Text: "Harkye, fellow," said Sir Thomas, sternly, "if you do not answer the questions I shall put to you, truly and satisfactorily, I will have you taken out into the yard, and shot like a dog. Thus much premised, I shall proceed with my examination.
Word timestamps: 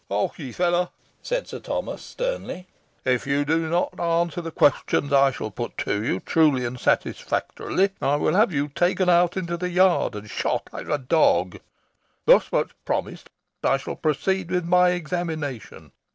"Harkye, 0.09 0.51
fellow," 0.51 0.91
said 1.21 1.47
Sir 1.47 1.59
Thomas, 1.59 2.01
sternly, 2.01 2.65
"if 3.05 3.27
you 3.27 3.45
do 3.45 3.69
not 3.69 3.99
answer 3.99 4.41
the 4.41 4.49
questions 4.49 5.13
I 5.13 5.29
shall 5.29 5.51
put 5.51 5.77
to 5.77 6.03
you, 6.03 6.19
truly 6.19 6.65
and 6.65 6.79
satisfactorily, 6.79 7.91
I 8.01 8.15
will 8.15 8.33
have 8.33 8.51
you 8.51 8.67
taken 8.69 9.09
out 9.09 9.37
into 9.37 9.57
the 9.57 9.69
yard, 9.69 10.15
and 10.15 10.27
shot 10.27 10.69
like 10.73 10.89
a 10.89 10.97
dog. 10.97 11.59
Thus 12.25 12.51
much 12.51 12.71
premised, 12.83 13.29
I 13.63 13.77
shall 13.77 13.95
proceed 13.95 14.49
with 14.49 14.65
my 14.65 14.89
examination. 14.89 15.91